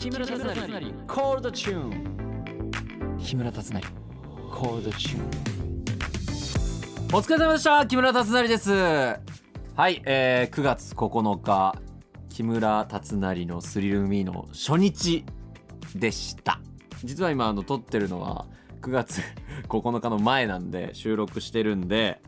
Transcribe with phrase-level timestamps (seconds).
[0.00, 0.46] 木村達成。
[1.06, 3.82] コールドチューン木村達成。
[4.50, 5.30] コールドチューン
[7.14, 7.86] お疲れ様でした。
[7.86, 8.72] 木村達成です。
[8.72, 9.18] は
[9.90, 11.76] い、えー、9月9日
[12.30, 15.26] 木村達成のスリルミーの初日
[15.94, 16.62] でした。
[17.04, 18.46] 実は今あの撮ってるのは
[18.80, 19.20] 9月
[19.68, 22.22] 9日の前なんで収録してるんで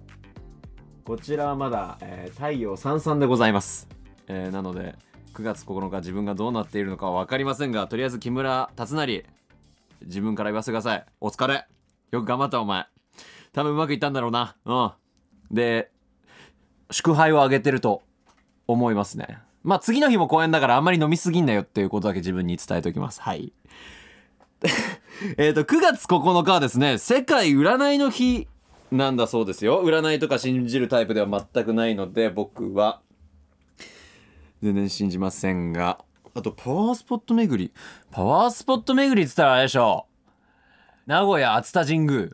[1.04, 3.88] こちらはまだ、えー太陽さんさんでございます、
[4.28, 4.94] えーなので
[5.32, 9.24] 9月9日自分がどうなっているのかは分かりませんがとりあえず木村達成
[10.02, 11.06] 自分から言わせてください。
[11.20, 11.66] お疲れ。
[12.10, 12.86] よく頑張ったお前。
[13.52, 14.56] 多分うまくいったんだろうな。
[14.64, 14.92] うん。
[15.50, 15.90] で
[16.90, 18.02] 祝杯をあげてると
[18.66, 19.38] 思いますね。
[19.62, 23.20] まあ次の日も公演だからあんまり飲みすぎんなよっていうことだけ自分に伝えておきます。
[23.22, 23.52] はい。
[25.38, 28.48] えっと9月9日はですね世界占いの日
[28.90, 29.82] なんだそうですよ。
[29.84, 33.00] 占いとか信じるタイプでは全くないので僕は
[34.62, 36.04] 全然信じませんが。
[36.34, 37.72] あとパワースポット巡り。
[38.10, 40.06] パワースポット巡りっつったらあれでしょ。
[41.06, 42.28] 名古屋熱田神宮。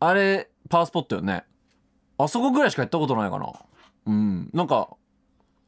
[0.00, 1.44] あれパワースポットよね。
[2.18, 3.52] あそこぐらいしか行ったことないかな。
[4.06, 4.50] うん。
[4.52, 4.90] なんか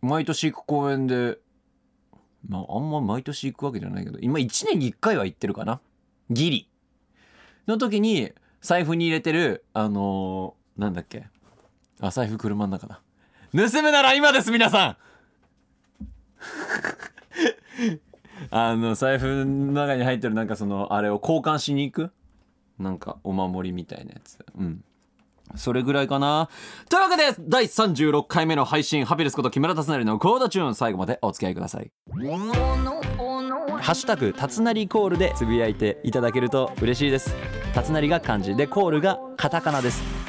[0.02, 1.38] 毎年行く公園で
[2.46, 5.80] まああんま毎年行くわけじゃないけど今1年に1回は行ってるかな。
[6.28, 6.70] ギリ。
[7.66, 11.28] の時に財布に入れてるあのーなんだっけ。
[12.00, 13.00] あ財布車の中だ。
[13.54, 14.96] 盗むなら今です皆さん。
[18.50, 22.10] あの財布の中に入ってるなんかそのあれを交換しに行く？
[22.80, 24.44] なんかお守りみたいなやつ。
[24.58, 24.82] うん。
[25.54, 26.48] それぐらいかな。
[26.88, 31.92] というわけで第36回目の配信ハピネスこと木村達成のコードチューン最後までお付き合いください。
[32.10, 37.32] ハッシュタグたつなりコールでつぶやいていただけると嬉しいです。
[37.72, 40.23] たつなりが漢字でコールがカタカナです。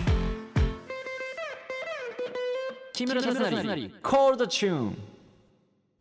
[2.95, 3.91] 木村達成。
[4.01, 4.97] コールドチューン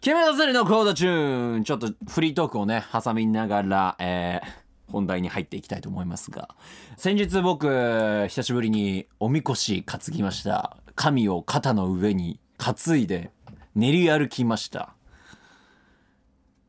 [0.01, 6.51] 木村達成のコードチューンちょっとフリートークをね挟みながら、えー本題に入っていきたいと思いますが。
[6.97, 7.67] 先日僕
[8.29, 10.77] 久しぶりにおみこし担ぎました。
[10.95, 13.33] 神を肩の上に担いで
[13.75, 14.95] 練り歩きました。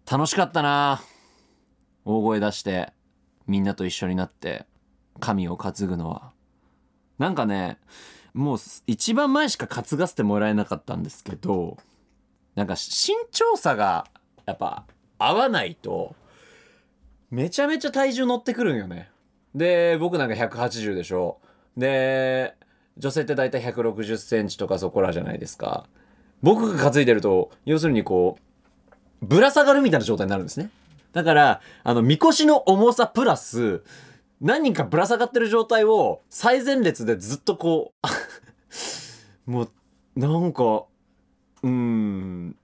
[0.10, 1.04] 楽しかったな。
[2.04, 2.94] 大声出して
[3.46, 4.66] みんなと一緒になって
[5.20, 6.32] 神を担ぐのは。
[7.20, 7.78] なんかね
[8.36, 11.78] もう一番前しか担がせてもらえなかったんですけど
[12.54, 14.06] なんか身長差が
[14.46, 14.84] やっぱ
[15.18, 16.16] 合わないと
[17.32, 19.10] めちゃめちゃ体重乗ってくるんよね。
[19.56, 21.40] で僕なんか180でしょ。
[21.78, 22.56] で
[22.98, 25.86] 女性って大体160センチとかそこらじゃないですか。
[26.42, 28.38] 僕が担いでると要するにこ
[29.22, 30.70] うぶら下がるみたいな状態になるんですね。
[31.14, 33.82] だからあのみこしの重さプラス
[34.46, 37.96] 何人かぶら下がってる状態を最前列でずっとこ
[39.48, 39.72] う もう
[40.16, 40.86] なんか
[41.64, 42.56] うん。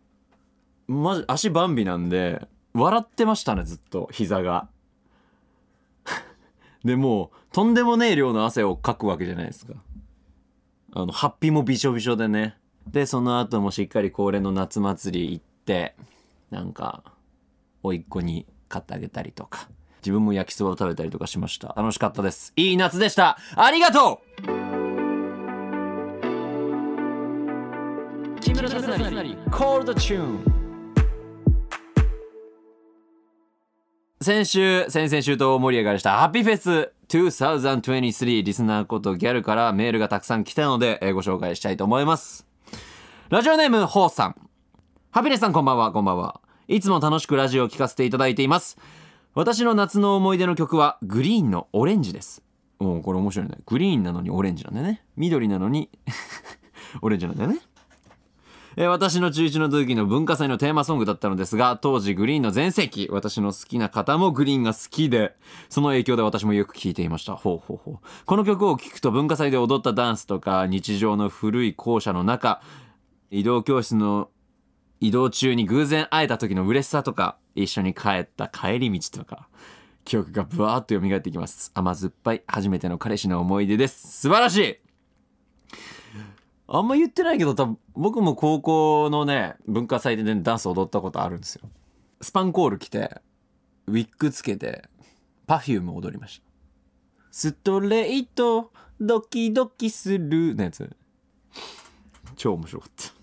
[0.87, 4.69] マジ足バンビなんで笑ってましたねずっと膝が。
[6.85, 9.73] でもうとんでもねえ量の汗をかくわけじゃないですか。
[10.93, 12.59] あのハッピーもびしょびしょでね。
[12.85, 15.95] でその後もしっかり恒例の夏祭り行って
[16.51, 17.03] なんか
[17.81, 19.67] 甥っ子に買ってあげたりとか。
[20.01, 21.73] 自分も焼きそばを食べたりとかしました。
[21.77, 22.53] 楽しかったです。
[22.55, 23.37] いい夏でした。
[23.55, 24.41] ありがとう。
[28.41, 30.61] 木村達成コールドチューン
[34.21, 42.47] 先週先々週と盛り上がりしたハッピーフェス2023リスナーことギャルからメールがたくさん来たので、えーご紹介したいと思います。
[43.29, 44.35] ラジオネームホーさん。
[45.11, 45.91] ハピネさんこんばんは。
[45.91, 46.39] こんばんは。
[46.67, 48.77] いつも楽しくラジオを聞かせていただいています
[49.33, 52.43] 私の夏の思い出の曲はグリーンのオレンジです。
[52.79, 53.59] おおこれ面白いね。
[53.65, 55.05] グリーンなのにオレンジなんだよね。
[55.15, 55.89] 緑なのに
[57.01, 57.59] オレンジなんだよね。
[58.75, 65.35] えー私の中1の時の文化祭のテーマソングだったのですが当時グリーンの全盛期私の好きな方もグリーンが好きで
[65.69, 67.35] その影響で私もよく聴いていました。
[67.37, 67.97] ほうほうほう。
[68.25, 72.61] この曲を聴くと文化祭で踊ったダンスとか日常の古い校舎の中
[73.29, 74.29] 移動教室の
[75.01, 79.49] 移動中に偶然会えた時の嬉しさとか一緒に帰った帰り道とか
[80.05, 81.71] 記憶がブワーッと蘇ってきます。
[81.73, 84.21] 甘酸っぱい初めての彼氏の思い出です。
[84.21, 84.77] 素晴らしい!
[86.67, 91.67] あんま言ってないけど多分僕も高校のね文化祭でねダンス踊ったことあるんですよ。
[92.21, 93.21] スパンコール着て
[93.87, 94.87] ウィッグつけて
[95.47, 96.45] Perfume 踊りました。
[97.31, 100.95] ストレートドキドキするのやつ。
[102.35, 103.20] 超面白かった。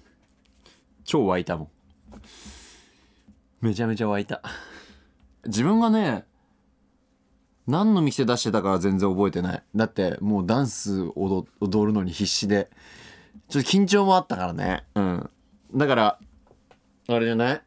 [1.09, 1.69] 超湧いたもん。
[3.63, 4.43] めちゃめちゃ湧いた。
[5.47, 6.27] 自分がね
[7.67, 9.63] 何の店出してたかは全然覚えてない。
[9.75, 11.47] だってもうダンス踊
[11.87, 12.69] るのに必死で。
[13.49, 14.85] ちょっと緊張もあったからね。
[14.95, 15.31] うん。
[15.75, 16.19] だから
[17.09, 17.63] あれじゃない？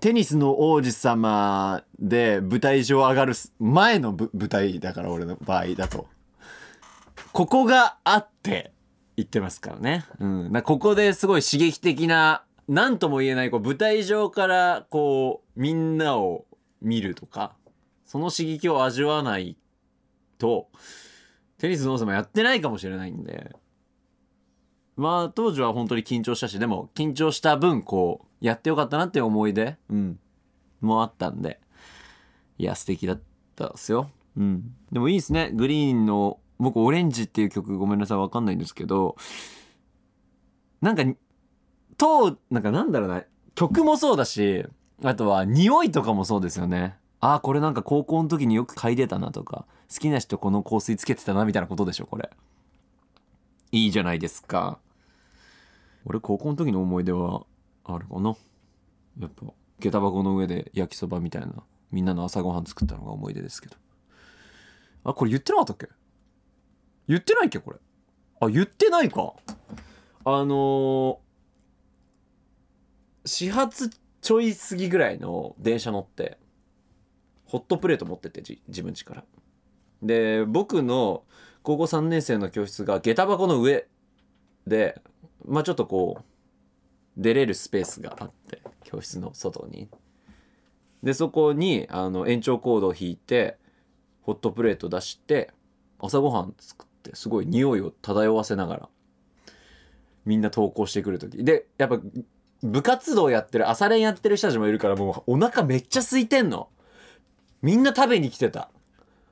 [0.00, 6.06] テニスの王子様で舞台上上がる前の舞台だから俺の場合だと。
[7.32, 8.72] ここがあって
[9.16, 16.44] 言ってますからね、うん、ここですごい刺激的な何とも言えないこう舞台上からこうみんなを
[16.80, 17.54] 見るとか
[18.04, 19.56] その刺激を味わわない
[20.38, 20.68] と
[21.58, 23.56] テニスの王様やってないかもしれないんで。
[24.96, 30.18] まあ当時は本当に緊張したしでも緊張した分こうやってよかったなっていう思い出、うん、
[30.80, 31.60] もあったんで
[32.58, 33.20] いや素敵だっ
[33.54, 35.52] たっすよ、うん、でもいいですね。
[35.52, 39.14] グリーンの僕オレンジっていう曲ごめんなさいわかんないんですけど
[40.80, 41.04] なんか
[41.98, 43.24] となんかなんだろうな
[43.54, 44.64] 曲もそうだし
[45.02, 46.96] あとは匂いとかもそうですよね。
[47.20, 52.30] ああこれなんか高校の時によく嗅いでたなとか好きな人この香水つけてたなみたいなことでしょこれ。
[53.72, 54.78] いいじゃないですか。
[56.06, 57.44] 俺高校の時の思い出は
[57.84, 58.36] あるかな。
[59.20, 59.46] やっぱ
[59.80, 61.52] 下駄箱の上で焼きそばみたいな
[61.90, 63.76] みんなの朝ごはん作ったのが思い出ですけど。
[65.04, 65.88] あこれ言ってなかったっけ？
[67.08, 67.78] 言ってないっけこれ。
[68.40, 69.32] あ言ってないか。
[70.24, 71.16] あのー、
[73.28, 73.90] 始発
[74.20, 76.38] ちょい過ぎぐらいの電車乗って
[77.44, 79.24] ホットプレート持ってって自分家から。
[80.02, 81.24] で僕の
[81.62, 83.86] 高校3年生の教室が下駄箱の上
[84.66, 85.00] で
[85.44, 86.22] まあちょっとこう
[87.16, 89.88] 出れるスペースがあって教室の外に。
[91.02, 93.56] でそこにあの延長コードを引いて
[94.22, 95.52] ホットプレート出して
[96.00, 98.88] 朝ごはん作ってすごい匂いを漂わせながら
[100.24, 101.44] みんな登校してくる時。
[101.44, 102.00] でやっぱ
[102.62, 106.68] 部活動やってる朝練やってる人たちもいるからもうお腹めっちゃ空いてんの。
[107.62, 108.70] みんな食べに来てた。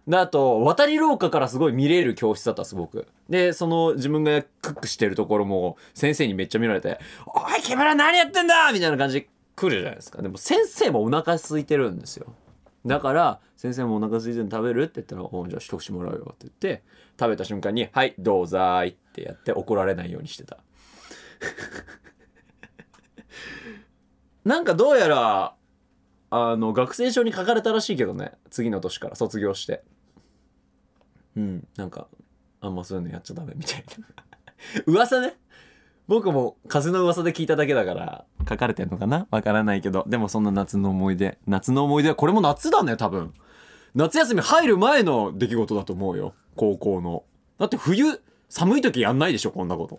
[0.06, 10.22] であと渡り廊下からすごい見れる教室だったすごくでその自分がクックしてるところも先生にめっちゃ見られて「おい木村何やってんだ!」みたいな感じで来るじゃないですか。
[10.22, 12.26] でも先生もお腹空いてるんですよ。
[12.84, 14.82] だから先生もお腹空いてるの食べる？
[14.84, 16.84] って言ったら「おじゃあ一口もらうよ」って言って
[17.18, 20.58] 食べた瞬間に「はいどうざーい」ってやって怒られないようにしてた。
[24.46, 25.54] なんかどうやら
[26.30, 28.30] あの学生証に書かれたらしいけどね。
[28.48, 29.82] 次の年から卒業して。
[31.36, 31.68] うん。
[31.76, 32.06] なんか
[32.60, 34.06] あんまそういうのやっちゃダメみたいな。
[34.86, 35.34] 噂ね。
[36.06, 39.26] 僕も風の噂で聞いただけだから書かれてんのかな？
[39.32, 40.04] わからないけど。
[40.06, 41.38] でもそんな夏の思い出。
[41.48, 43.32] 夏の思い出はこれも夏だね多分。
[43.96, 46.34] 夏休み入る前の出来事だと思うよ。
[46.54, 47.24] 高校の。
[47.58, 49.98] だって冬寒い時やんないでしょこんなこと。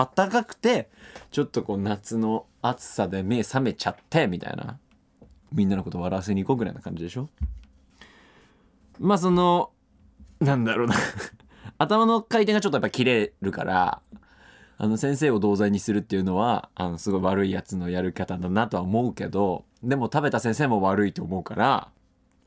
[0.00, 0.88] あったかくて
[1.30, 4.78] ちょっとこう夏の暑さで目覚めちゃってみたいな。
[5.52, 7.28] みんなのこと笑わせに行こうぐらいな感じでしょ？
[9.00, 9.70] まあその
[10.38, 10.94] なんだろうな。
[11.78, 14.00] 頭の回転がちょっとやっぱ切れるから
[14.78, 21.90] あの先生を同罪にするっていうのはあのすごい悪いやつのやる方だなとは思うけどでも食べた先生も悪いと思うから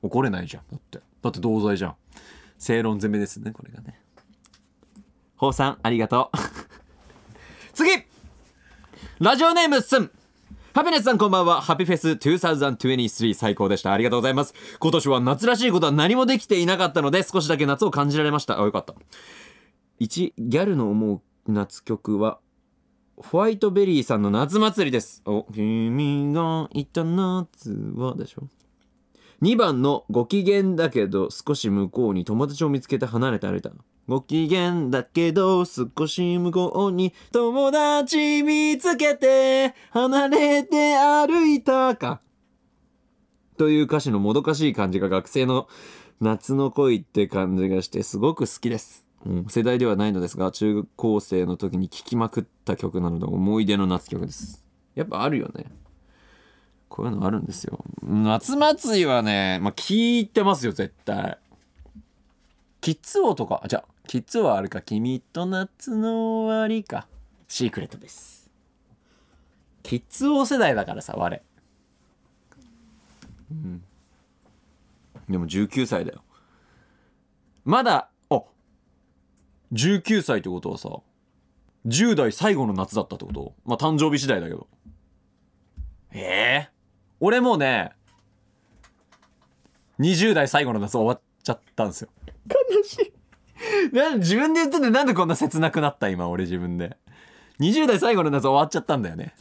[0.02, 1.00] 怒れないじゃんだって。
[1.22, 1.96] だって同罪じゃん。
[2.58, 4.00] 正論攻めですねこれがね。
[5.36, 6.38] ほうさんありがとう。
[7.74, 7.90] 次
[9.20, 10.12] ラジオネームすん
[10.76, 11.60] ハピネスさんこんばんは。
[11.60, 13.92] ハピフェス2023最高でした。
[13.92, 14.54] ありがとうございます。
[14.80, 18.62] 今年は夏らしいことは何もできていなかったので少しだけ夏を感じられました。
[18.62, 18.94] あ、よかった。
[20.02, 22.38] 1、ギャルの思う夏曲は
[23.18, 25.24] ホワイトベリーさんの夏祭りです。
[25.26, 28.44] お、君がいた夏はでしょ。
[29.42, 33.72] 2番のご機嫌だけど少し向こうに友達を見つけて離れて歩いた。
[34.08, 42.22] ご機嫌だけど少し向こうに友達見つけて離れて歩いたか。
[43.58, 45.68] という歌詞のもどかしい感じが学生の
[46.20, 49.06] 夏の恋って感じがしてすごく好きです。
[49.26, 55.66] うん、世代ではないのですが中高生の時に聴きまくった曲なので思い出の夏曲ですやっぱあるよね
[56.90, 61.38] こういうのあるんですよ夏祭りはねまあ聞いてますよ絶対
[62.84, 67.08] キッズ王とかあじゃあキッズ王はあるか君と夏の終わりか。
[67.48, 68.52] シークレットです。
[69.84, 71.42] キッズ王世代だからさ我。
[73.52, 73.82] うん。
[75.30, 76.24] でも19歳だよ。
[77.64, 78.42] まだあ
[79.72, 80.90] 19歳ってことはさ
[81.86, 83.54] 10代最後の夏だったってこと？
[83.64, 84.68] まあ誕生日次第だけど。
[86.12, 86.70] ええ
[87.22, 87.94] 俺もうね
[90.02, 92.10] 20代最後の夏終わっちゃったんですよ。
[92.48, 93.14] 悲しい。
[93.94, 96.98] なん自分で言っててなんでこんな切なくなった今俺自分で。
[97.60, 99.36] 20代最後の夏終わっちゃったんだよね。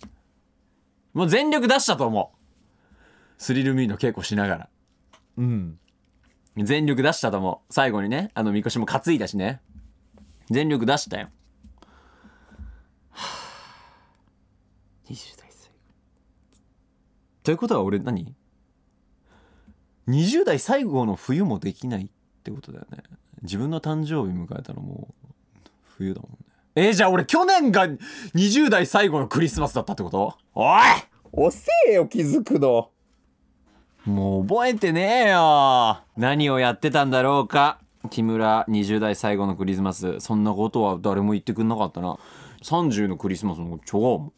[1.15, 2.39] もう全力出したと思う。
[3.39, 4.69] スリルミーの稽古しながら。
[5.39, 5.79] うん。
[6.57, 7.73] 全力出したと思う。
[7.73, 9.61] 最後にねあのみこしも担いだしね。
[10.51, 11.29] 全力出したよ。
[13.11, 13.27] は
[15.09, 15.75] あ、20代最後。
[17.43, 18.35] ということは俺何
[20.09, 22.11] ?20 代最後の冬もできない。
[22.43, 22.99] ってことだよね。
[23.43, 25.29] 自分の誕生日迎えたらもう
[25.97, 26.37] 冬だもんね。
[26.75, 30.37] えーじゃあ俺去年が20代最後のクリスマスだったってこと？
[30.55, 30.81] おい！
[31.31, 32.91] 遅えよ気づくの。
[34.05, 35.99] もう覚えてねえよ。
[36.17, 37.79] 何をやってたんだろうか。
[38.11, 40.19] 木村20代最後のクリスマス。
[40.19, 42.19] そんなことは誰も言ってくんなかったな。
[42.65, 44.33] 30のクリスマスの方が違うもん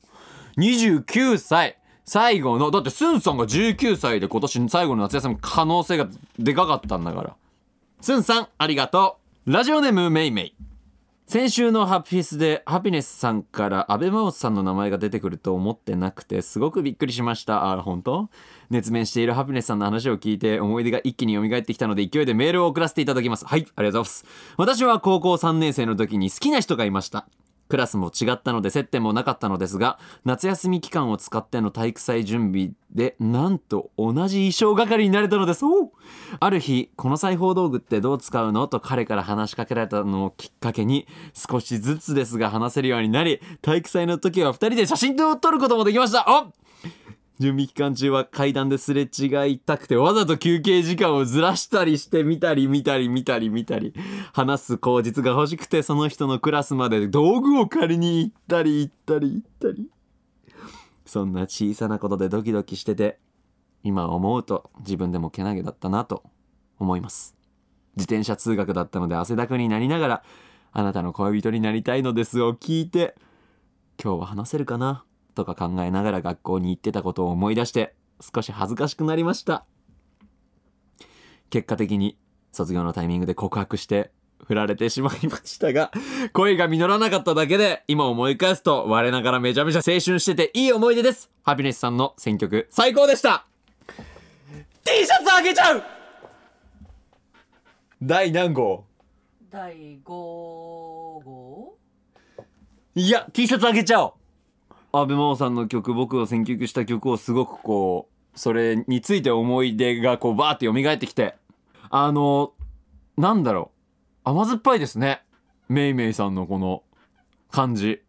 [0.58, 1.78] 29歳。
[2.06, 6.06] 最後のだってスンさんが19歳で今年最後の夏休み可能性が
[6.38, 7.34] でかかったんだから
[8.04, 9.50] スンさんありがとう。
[9.50, 10.54] ラジオネームメイメイ。
[11.26, 17.73] 先週のハッピースでハピネスさんから安倍真央さんの名前が出てくると思ってなくてすごくびっくりしました。
[17.73, 18.28] あ本当？
[18.68, 23.46] 熱弁しているハピネスさんの話を聞いて思い出が一気に蘇ってきたので勢いでメールを送らせていただきます。
[23.46, 24.26] はいありがとうございます。
[24.58, 27.26] 私は高校3年生の時に好きな人がいました。
[27.68, 35.64] クラスも違ったので接点もなかったのですが夏休み期間を使っての体育祭準備でなんと同じ衣装係になれたのです。
[36.40, 38.68] ある日この裁縫道具ってどう使うの？
[38.68, 46.26] と彼から話しかけられたのをきっかけに少しずつですが話せるようになり体育祭の時は2人で写真を撮ることもできました。
[46.28, 46.52] お
[47.41, 53.93] 準備期間中は階段ですれ違いたくてわざと休憩時間をずらしたりして見たり見たり見たり見たり
[54.33, 59.88] 話す口実が欲しくてその人のクラスまで道具を借りに行ったり行ったり行ったり。
[61.07, 63.19] そんな小さなことでドキドキしてて
[63.83, 66.23] 今思うと自分でもけなげだったなと
[66.79, 67.37] 思います。
[67.97, 70.23] 自転車通学だったので汗だくになりながら
[70.73, 73.14] あなたの恋人になりたいのですを聞いて
[74.03, 75.05] 今日は話せるかな？
[75.35, 79.64] とか考えながら学校に行ってたことを思い出して少し恥ずかしくなりました。
[81.50, 82.19] 結果的に
[82.53, 84.11] 卒業のタイミングで告白して
[84.45, 85.91] 振られてしまいましたが
[86.33, 91.31] 恋が実らなかっただけで今思い返すと我ながらめちゃめちゃ青春してていい思い出です。
[91.43, 93.47] ハピネスさんの選曲最高でした。
[94.85, 95.83] T シャツあげちゃう！
[98.03, 98.85] 第何号？
[99.50, 101.76] 第5号？
[102.97, 104.12] いや T シャツあげちゃおう
[104.96, 111.36] 阿部真央さんの曲僕が選曲した曲をすごくこうそれについて思い出がこうバーって蘇ってきて
[111.90, 112.52] あの
[113.16, 113.70] なんだろ
[114.24, 114.28] う。
[114.30, 115.22] 甘酸っぱいですね。
[115.68, 116.82] めいめいさんのこの
[117.50, 118.02] 感じ。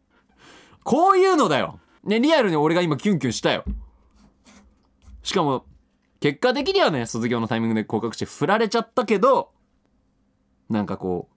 [0.83, 1.79] こういうのだよ。
[2.03, 3.65] ねリアルに俺が今キュンキュンしたよ。
[5.23, 5.65] しかも
[6.19, 9.51] 結果的にはね卒業のタイミングで告白して振られちゃったけど
[10.69, 11.35] なんかこう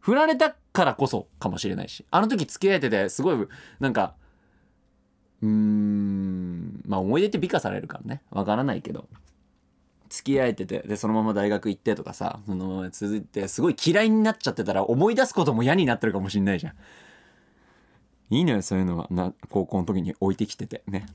[0.00, 3.48] 振られたからこそかもしれないしあの時付き合えててすごい
[3.80, 4.14] なんか
[5.42, 6.82] うーん。
[6.86, 8.22] まあ思い出って美化されるからね。
[8.30, 9.08] わからないけど。
[10.10, 16.74] 付き合えててでそのまま大学行ってとかさそのまま続いてすごい嫌いになっちゃってたら思い出すことも嫌になってるかもしんないじゃん。
[18.30, 19.08] いいのよそういうのは。
[19.10, 21.06] な高校の時に置いてきててね。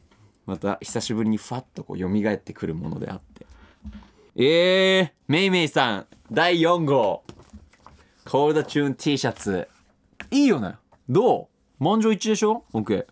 [0.46, 3.46] また久しぶりにファッとこう蘇ってくるものであって。
[4.36, 7.24] えー、めいめいさん第4号。
[8.26, 9.68] コールドチューン T シャツ。
[10.30, 10.76] いいよね。
[11.08, 11.84] どう？
[11.84, 13.06] 満場一致でしょ ?OK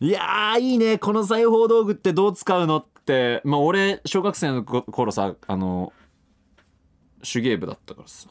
[0.00, 0.98] いやいいね。
[0.98, 3.40] この裁縫道具ってどう使うのって。
[3.44, 5.92] まあ俺小学生の頃さあの
[7.22, 8.28] 手芸部だったからさ。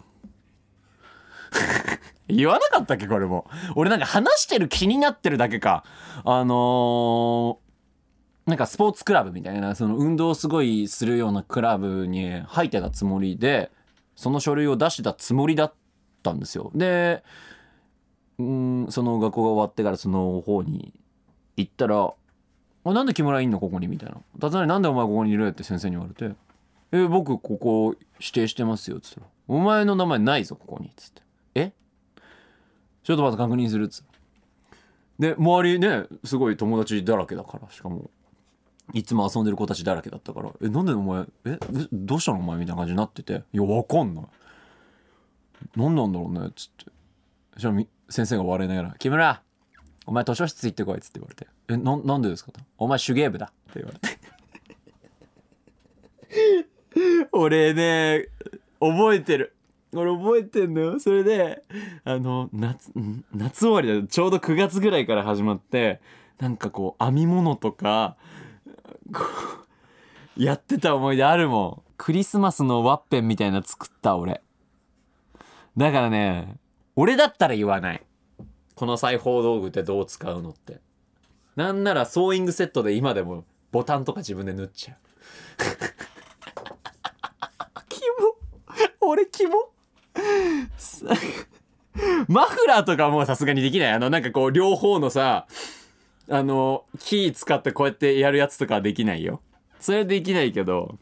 [2.28, 3.48] 言わなかったっけこれも。
[3.76, 5.84] 俺なんか話してる気になってるだけか。
[6.26, 13.72] あのー、なんかスポーツクラブみたいなその運動すごいするようなクラブに入ってたつもりで
[14.16, 15.74] その書類を出してたつもりだっ
[16.24, 16.72] たんですよ。
[16.76, 17.24] で
[18.38, 20.94] うんその学校が終わってからその方に
[21.58, 22.14] 行ったら
[22.86, 23.60] 「あなんで木村いんの？
[23.60, 26.36] ここに」みたいな「達成なんでお前ここにいる?」って先生に言われて
[26.92, 31.22] 「え僕ここ指定してますよ」っつったら「お前の名前ないぞここに」っつって
[31.56, 31.74] 「え
[33.04, 34.14] ちょっとまた確認する」っつって
[35.20, 38.10] で周りねすごい友達だらけだからしかも。
[38.94, 41.22] いつも遊んでる子たちだらけだったから「えなんでお前？
[41.46, 41.52] え？
[41.52, 41.60] え
[41.94, 42.40] どうしたの？
[42.40, 44.26] お前」みたいな感じになってて「いやわかんない」
[45.78, 46.92] 「何なんだろうね」っつって。
[47.54, 49.42] そしたらみ先生が笑いながら「木村！
[50.06, 54.20] お前図書室行ってこい」っつって言われて「えななんでですか?」と「お前手芸部だ」って言われて。
[57.32, 58.28] 俺ね
[58.80, 59.56] 覚えてる。
[59.96, 61.00] 俺覚えてんのよ。
[61.00, 61.64] それで
[62.04, 62.92] あの夏
[63.34, 64.08] 夏終わりだ。
[64.08, 66.02] ちょうど9月ぐらいから始まって
[66.40, 68.18] なんかこう編み物とか
[69.14, 69.22] こ
[70.38, 71.94] うやってた思い出あるもん。
[71.98, 74.42] クリスマスのワッペンみたいな作った俺。
[75.78, 76.58] だからね
[76.96, 78.04] 俺だったら言わない。
[78.76, 80.80] この裁縫道具ってどう使うのって。
[81.56, 84.98] なんならソーイングセットで今でもボタンとか自分で縫っちゃう。
[87.90, 88.36] キモ。
[89.02, 89.70] 俺キモ。
[90.78, 91.08] さ
[92.28, 93.92] マフラーとかはもうさすがにできない。
[93.92, 95.48] あのなんかこう両方のさ
[96.30, 99.42] あのキー使ってこうやってやるやつとかはできないよ。
[99.80, 100.98] それはできないけど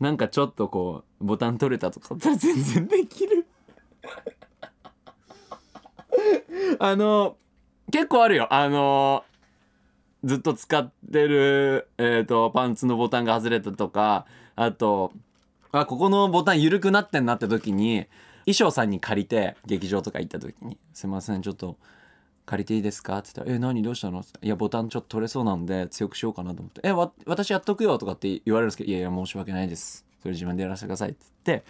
[0.00, 3.46] なんかちょっとこうボタン取れたとかだったら全然できる
[6.78, 7.36] あの
[7.92, 9.24] 結構あるよあの
[10.24, 15.12] ずっと使ってる、えー、とパンツのボタンが外れたとかあと
[15.72, 18.06] あここのボタン緩くなってんなって時に
[18.46, 21.76] 衣装さんに借りて劇場とか行った時に「すいませんちょっと
[22.44, 23.82] 借りていいですか?」って言ったら「え何？
[23.82, 31.66] どうしたの?」っていやボタンちょっと取れそうなんで強くしようかなと思って「えわ私やっとくよ」とかって言われるんですけど「いやいや申し訳ないですそれ自分でやらせてください」って言って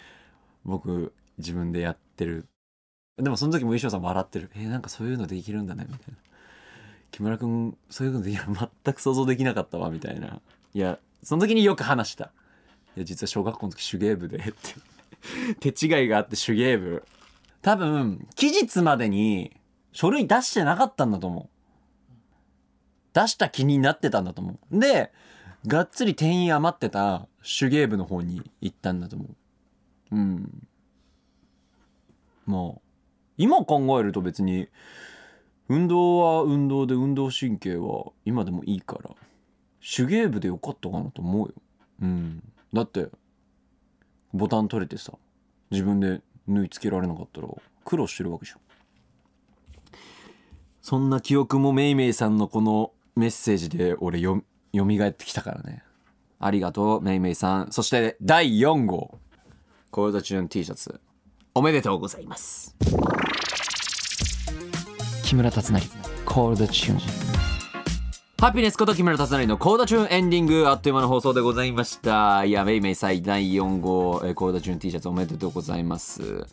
[0.65, 2.47] 僕自分でやってる
[3.19, 6.17] でもその時も衣装さんも笑ってる「えなんかそういうのできるんだね」みたいな
[7.11, 8.45] 「木村君そういうのできる
[8.85, 10.41] 全く想像できなかったわ」みたいな。
[10.75, 12.31] いやその時によく話した
[12.97, 14.53] 「いや実は小学校の時手芸部で」って。
[15.73, 17.05] 手違いがあって手芸部。
[17.63, 19.57] 多分期日までに
[19.93, 21.49] 書類出してなかったんだと思う。
[23.13, 24.79] 出した気になってたんだと思う。
[24.79, 25.13] で
[25.67, 29.25] がっつり店員余ってた手芸部の方に行ったんだと思
[30.13, 30.17] う。
[30.17, 30.69] うん。
[32.47, 32.86] まあ
[33.39, 34.69] 今考えると別に
[35.69, 39.11] 運動は運動で運動神経は今でもいいから
[39.81, 41.55] 手芸部でよかったかなと思うよ。
[42.03, 42.43] うん。
[42.73, 43.09] だって
[44.33, 45.13] ボタン取れてさ
[45.71, 47.49] 自分で縫い付けられなかったら
[47.85, 48.59] 苦労してるわけじゃん。
[50.83, 55.83] そんな記憶もめいめいさんのこのメッセージで俺よ蘇ってきたからね。
[56.39, 57.73] ありがとうめいめいさん。
[57.73, 59.19] そして第4号。
[59.91, 61.01] コールドチューン T シャツ。
[61.57, 62.77] おめでとうございます。
[65.25, 65.81] 木村達成
[66.27, 67.01] コールドチューン。
[68.39, 72.45] ハピネスこと木村達成のコーダチューンエンディングあっという間の放送でございました。
[72.45, 76.47] いやめいめい最第4号えーコーダチューン T シャツおめでとうございます。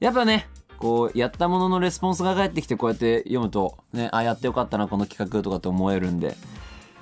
[0.00, 0.48] やっぱね
[0.78, 6.34] こうやったもののレスポンスが返ってきてこうやって読むとねあやってよかったなこの企画とかって思えるんで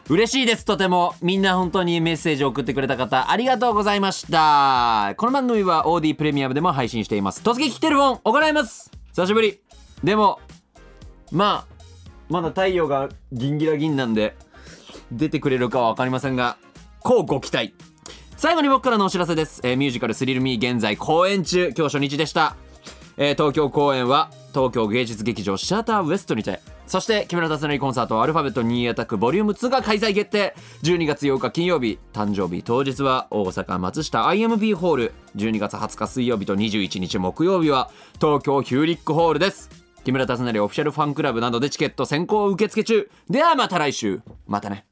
[0.09, 0.65] 嬉しいです。
[0.65, 1.17] とても。
[1.21, 5.15] みんな本当にメッセージを送ってくれた方ありがとうございました。
[5.17, 7.43] この番組は OD プレミアムでも配信しています。
[7.43, 8.93] 突撃テレフォン行います。
[9.09, 9.59] 久しぶり。
[10.05, 10.39] でも
[11.33, 11.75] まあ
[12.29, 14.37] まだ太陽がギンギラギンなんで
[15.11, 16.57] 出てくれるかは分かりませんが
[17.01, 17.75] こうご期待。
[18.37, 21.73] 最後に僕からのお知らせです、えーミュージカル「スリルミー」現在公演中。
[21.77, 22.55] 今日初日でした、
[23.17, 30.55] えー東京公演は東京芸術劇場シアターウエストにてそして木村達成コンサートアルファベット2アタックボリューム2が開催決定。
[30.83, 39.69] 12月8日金曜日誕生日当日は大阪松下 IMB ホール12月20日水曜日と21日木曜日は東京ヒューリックホールです。
[40.05, 43.11] 木村達成オフィシャルファンクラブなどでチケット先行受付中。
[43.29, 44.21] ではまた来週。
[44.47, 44.86] またね。